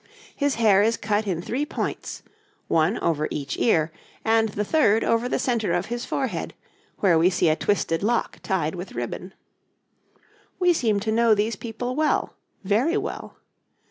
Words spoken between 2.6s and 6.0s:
one over each ear and the third over the centre of